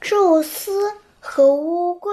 [0.00, 2.10] 宙斯和乌龟。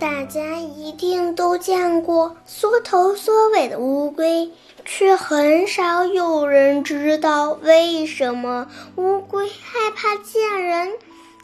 [0.00, 4.50] 大家一定都见过缩头缩尾的乌龟，
[4.84, 10.92] 却很少有人知道为什么乌龟害怕见人。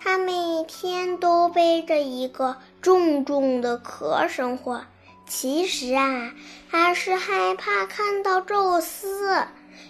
[0.03, 4.83] 它每天都背着一个重重的壳生活。
[5.31, 6.33] 其实啊，
[6.73, 9.45] 他是害怕看到宙斯，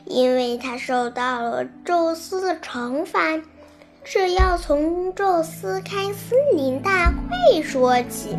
[0.05, 3.41] 因为他受到了宙斯的惩罚。
[4.05, 8.37] 这要从宙斯开森林大会说起。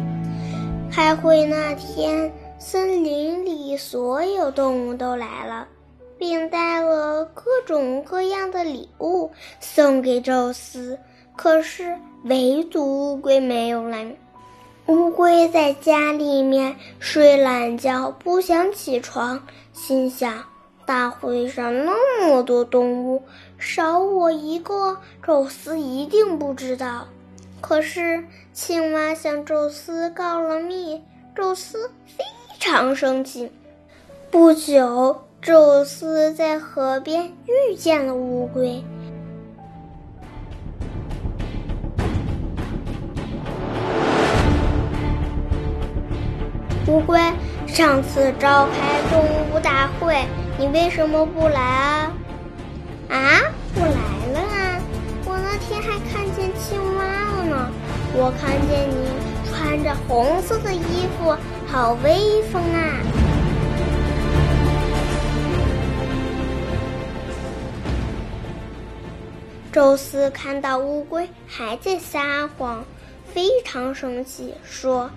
[0.92, 5.68] 开会那天，森林里所有动物都来了，
[6.20, 11.00] 并带了各种各样的礼物送给宙斯。
[11.36, 14.16] 可是，唯独乌龟没有来。
[14.88, 19.42] 乌龟在家里面睡懒觉，不想起床，
[19.74, 20.44] 心想：
[20.86, 23.24] 大会上那么多动物，
[23.58, 27.08] 少我一个，宙斯一定不知道。
[27.62, 31.02] 可是，青蛙向宙斯告了密，
[31.36, 32.24] 宙斯非
[32.60, 33.52] 常生气。
[34.32, 38.84] 不久，宙斯在河边遇见了乌龟。
[46.88, 47.20] 乌龟，
[47.68, 50.26] 上次召开动物大会，
[50.58, 52.12] 你为什么不来啊？
[53.10, 53.42] 啊，
[53.76, 53.88] 不来
[54.34, 54.82] 了啊！
[55.26, 57.04] 我那天还看见青蛙
[57.38, 57.72] 了呢。
[58.14, 59.08] 我看见你
[59.48, 61.36] 穿着红色的衣服，
[61.68, 62.98] 好威风啊！
[69.72, 72.84] 宙斯看到乌龟还在撒谎，
[73.34, 75.10] 非常生气，说：“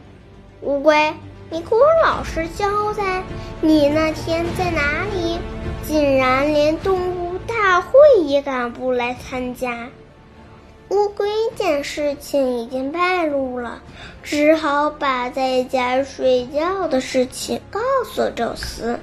[0.62, 1.12] 乌龟。”
[1.50, 3.22] 你给我老实交代，
[3.60, 5.38] 你那天在哪里？
[5.86, 7.90] 竟然连动物大会
[8.24, 9.88] 也敢不来参加？
[10.88, 13.82] 乌龟见事情已经败露了，
[14.22, 18.98] 只好把在家睡觉的事情告诉宙斯。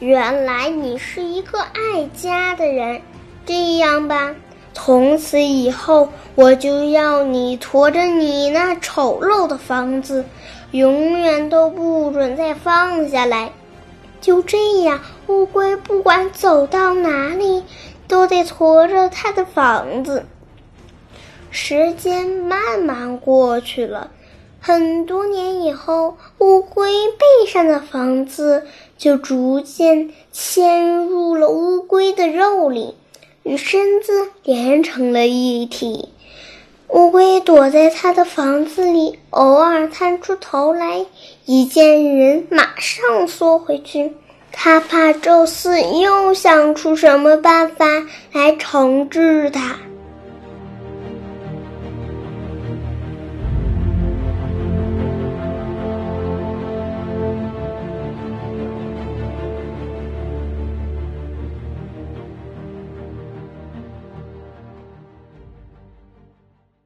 [0.00, 3.00] 原来你是一个爱家的人，
[3.46, 4.34] 这样吧，
[4.74, 6.08] 从此以后
[6.40, 10.24] 我就要你驮着你那丑陋的房子。
[10.70, 13.52] 永远都不准再放下来。
[14.22, 17.62] 就这样，乌龟不管走到哪里，
[18.08, 20.24] 都得驮着它的房子。
[21.50, 24.10] 时间慢慢过去了，
[24.60, 28.64] 很多年以后，乌龟背上的房子
[28.96, 32.94] 就逐渐嵌入了乌龟的肉里，
[33.42, 36.08] 与身子连成了一体。
[36.92, 41.06] 乌龟躲在他的房子里，偶尔探出头来，
[41.44, 44.12] 一见人马上缩回去。
[44.50, 47.86] 他怕宙斯又想出什么办法
[48.32, 49.76] 来惩治他。